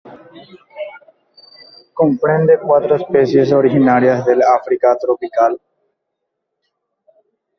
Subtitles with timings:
[1.93, 5.61] Comprende cuatro especies originarias del África tropical.